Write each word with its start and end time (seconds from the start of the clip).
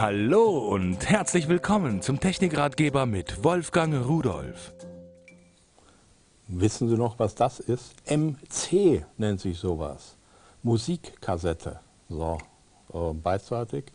Hallo 0.00 0.58
und 0.58 1.10
herzlich 1.10 1.48
willkommen 1.48 2.02
zum 2.02 2.20
Technikratgeber 2.20 3.04
mit 3.04 3.42
Wolfgang 3.42 4.06
Rudolf. 4.06 4.72
Wissen 6.46 6.88
Sie 6.88 6.94
noch, 6.94 7.18
was 7.18 7.34
das 7.34 7.58
ist? 7.58 7.96
MC 8.08 9.04
nennt 9.16 9.40
sich 9.40 9.58
sowas. 9.58 10.14
Musikkassette. 10.62 11.80
So, 12.08 12.38
äh, 12.94 13.12
beidseitig 13.12 13.86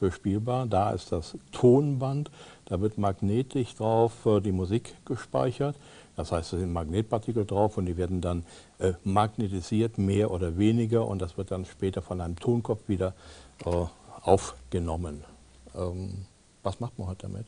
bespielbar. 0.00 0.66
Da 0.66 0.90
ist 0.90 1.12
das 1.12 1.38
Tonband. 1.52 2.32
Da 2.64 2.80
wird 2.80 2.98
magnetisch 2.98 3.76
drauf 3.76 4.26
äh, 4.26 4.40
die 4.40 4.50
Musik 4.50 4.96
gespeichert. 5.04 5.76
Das 6.16 6.32
heißt, 6.32 6.54
es 6.54 6.58
sind 6.58 6.72
Magnetpartikel 6.72 7.46
drauf 7.46 7.78
und 7.78 7.86
die 7.86 7.96
werden 7.96 8.20
dann 8.20 8.44
äh, 8.80 8.94
magnetisiert, 9.04 9.96
mehr 9.96 10.32
oder 10.32 10.58
weniger. 10.58 11.06
Und 11.06 11.22
das 11.22 11.38
wird 11.38 11.52
dann 11.52 11.64
später 11.66 12.02
von 12.02 12.20
einem 12.20 12.34
Tonkopf 12.34 12.88
wieder 12.88 13.14
äh, 13.64 13.84
aufgenommen. 14.22 15.22
Ähm, 15.76 16.26
was 16.62 16.80
macht 16.80 16.98
man 16.98 17.08
heute 17.08 17.26
damit? 17.28 17.46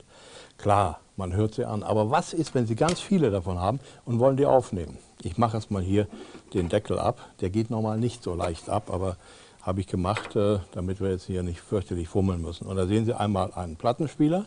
Klar, 0.58 1.00
man 1.16 1.34
hört 1.34 1.54
sie 1.54 1.64
an, 1.64 1.82
aber 1.82 2.10
was 2.10 2.32
ist, 2.32 2.54
wenn 2.54 2.66
Sie 2.66 2.74
ganz 2.74 3.00
viele 3.00 3.30
davon 3.30 3.60
haben 3.60 3.78
und 4.04 4.18
wollen 4.18 4.36
die 4.36 4.46
aufnehmen? 4.46 4.98
Ich 5.22 5.38
mache 5.38 5.56
erstmal 5.56 5.82
hier 5.82 6.08
den 6.52 6.68
Deckel 6.68 6.98
ab. 6.98 7.20
Der 7.40 7.50
geht 7.50 7.70
normal 7.70 7.98
nicht 7.98 8.22
so 8.22 8.34
leicht 8.34 8.68
ab, 8.68 8.90
aber 8.92 9.16
habe 9.62 9.80
ich 9.80 9.86
gemacht, 9.86 10.36
äh, 10.36 10.58
damit 10.72 11.00
wir 11.00 11.10
jetzt 11.10 11.24
hier 11.24 11.42
nicht 11.42 11.60
fürchterlich 11.60 12.08
fummeln 12.08 12.42
müssen. 12.42 12.66
Und 12.66 12.76
da 12.76 12.86
sehen 12.86 13.06
Sie 13.06 13.14
einmal 13.14 13.52
einen 13.54 13.76
Plattenspieler. 13.76 14.46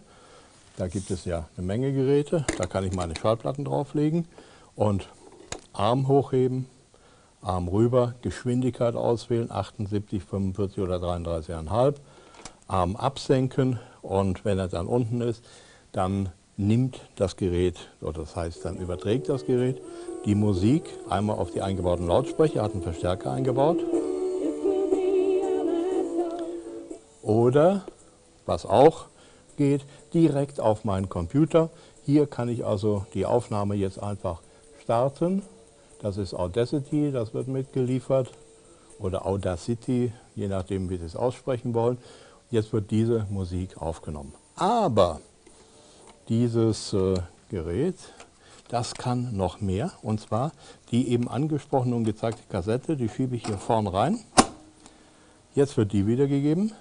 Da 0.77 0.87
gibt 0.87 1.09
es 1.09 1.25
ja 1.25 1.47
eine 1.57 1.65
Menge 1.65 1.91
Geräte. 1.91 2.45
Da 2.57 2.67
kann 2.67 2.83
ich 2.83 2.93
meine 2.93 3.15
Schallplatten 3.15 3.65
drauflegen 3.65 4.27
und 4.75 5.09
Arm 5.73 6.07
hochheben, 6.07 6.67
Arm 7.41 7.67
rüber, 7.67 8.13
Geschwindigkeit 8.21 8.95
auswählen, 8.95 9.51
78, 9.51 10.23
45 10.23 10.83
oder 10.83 10.97
33,5. 10.97 11.95
Arm 12.67 12.95
absenken 12.95 13.79
und 14.01 14.45
wenn 14.45 14.59
er 14.59 14.67
dann 14.67 14.87
unten 14.87 15.21
ist, 15.21 15.43
dann 15.91 16.29
nimmt 16.57 16.99
das 17.15 17.35
Gerät, 17.35 17.77
oder 18.01 18.21
das 18.21 18.35
heißt, 18.35 18.65
dann 18.65 18.77
überträgt 18.77 19.29
das 19.29 19.45
Gerät 19.45 19.81
die 20.25 20.35
Musik 20.35 20.83
einmal 21.09 21.37
auf 21.37 21.51
die 21.51 21.61
eingebauten 21.61 22.07
Lautsprecher, 22.07 22.61
hat 22.61 22.73
einen 22.73 22.83
Verstärker 22.83 23.31
eingebaut. 23.31 23.79
Oder, 27.21 27.83
was 28.45 28.65
auch 28.65 29.05
geht, 29.55 29.85
direkt 30.13 30.59
auf 30.59 30.83
meinen 30.83 31.09
Computer. 31.09 31.69
Hier 32.05 32.27
kann 32.27 32.49
ich 32.49 32.65
also 32.65 33.05
die 33.13 33.25
Aufnahme 33.25 33.75
jetzt 33.75 34.01
einfach 34.01 34.41
starten. 34.83 35.43
Das 36.01 36.17
ist 36.17 36.33
Audacity, 36.33 37.11
das 37.11 37.33
wird 37.33 37.47
mitgeliefert. 37.47 38.31
Oder 38.99 39.25
Audacity, 39.25 40.11
je 40.35 40.47
nachdem, 40.47 40.89
wie 40.89 40.97
Sie 40.97 41.05
es 41.05 41.15
aussprechen 41.15 41.73
wollen. 41.73 41.97
Jetzt 42.49 42.71
wird 42.71 42.91
diese 42.91 43.25
Musik 43.29 43.77
aufgenommen. 43.81 44.33
Aber 44.55 45.19
dieses 46.29 46.93
äh, 46.93 47.15
Gerät, 47.49 47.95
das 48.69 48.93
kann 48.93 49.35
noch 49.35 49.59
mehr. 49.59 49.91
Und 50.01 50.21
zwar 50.21 50.51
die 50.91 51.09
eben 51.09 51.27
angesprochene 51.27 51.95
und 51.95 52.05
gezeigte 52.05 52.43
Kassette, 52.49 52.95
die 52.95 53.09
schiebe 53.09 53.35
ich 53.35 53.45
hier 53.45 53.57
vorne 53.57 53.91
rein. 53.91 54.19
Jetzt 55.55 55.75
wird 55.75 55.91
die 55.91 56.07
wiedergegeben. 56.07 56.71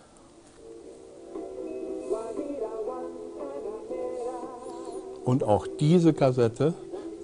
Und 5.25 5.43
auch 5.43 5.67
diese 5.81 6.13
Kassette 6.13 6.75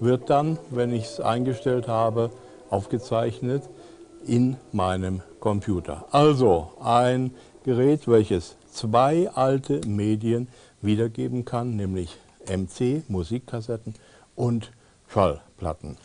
wird 0.01 0.29
dann, 0.29 0.57
wenn 0.69 0.91
ich 0.91 1.05
es 1.05 1.19
eingestellt 1.21 1.87
habe, 1.87 2.31
aufgezeichnet 2.69 3.63
in 4.25 4.57
meinem 4.73 5.21
Computer. 5.39 6.05
Also 6.11 6.71
ein 6.81 7.31
Gerät, 7.63 8.09
welches 8.09 8.57
zwei 8.71 9.29
alte 9.31 9.79
Medien 9.87 10.49
wiedergeben 10.81 11.45
kann, 11.45 11.77
nämlich 11.77 12.17
MC, 12.45 13.03
Musikkassetten 13.07 13.93
und 14.35 14.73
Schallplatten. 15.07 15.95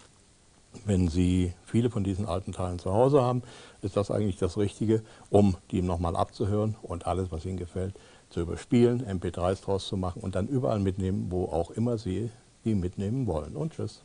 Wenn 0.85 1.09
Sie 1.09 1.53
viele 1.65 1.91
von 1.91 2.05
diesen 2.05 2.27
alten 2.27 2.53
Teilen 2.53 2.79
zu 2.79 2.93
Hause 2.93 3.23
haben, 3.23 3.43
ist 3.83 3.97
das 3.97 4.13
eigentlich 4.13 4.37
das 4.37 4.57
Richtige, 4.57 5.03
um 5.31 5.57
die 5.73 5.83
nochmal 5.83 6.15
abzuhören 6.15 6.77
und 6.83 7.09
alles, 7.09 7.33
was 7.33 7.45
Ihnen 7.45 7.57
gefällt, 7.57 7.95
zu 8.31 8.41
überspielen, 8.41 9.05
MP3s 9.05 9.65
draus 9.65 9.89
zu 9.89 9.97
machen 9.97 10.23
und 10.23 10.37
dann 10.37 10.47
überall 10.47 10.79
mitnehmen, 10.79 11.27
wo 11.31 11.47
auch 11.47 11.73
immer 11.73 11.99
Sie 11.99 12.31
die 12.65 12.77
mitnehmen 12.77 13.27
wollen. 13.27 13.57
Und 13.57 13.73
tschüss. 13.73 14.03